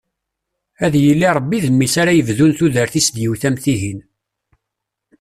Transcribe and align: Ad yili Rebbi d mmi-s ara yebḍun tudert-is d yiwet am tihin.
Ad 0.85 0.93
yili 1.03 1.29
Rebbi 1.37 1.57
d 1.63 1.67
mmi-s 1.73 1.95
ara 2.01 2.13
yebḍun 2.17 2.51
tudert-is 2.57 3.07
d 3.15 3.17
yiwet 3.21 3.43
am 3.47 3.57
tihin. 3.63 3.99